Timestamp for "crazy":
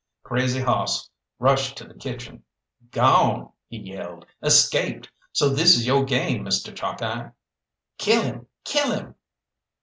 0.23-0.59